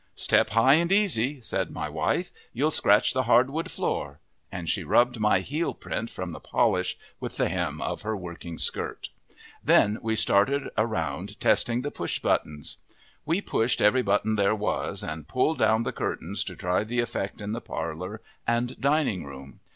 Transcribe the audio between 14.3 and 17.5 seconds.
there was, and pulled down the curtains to try the effect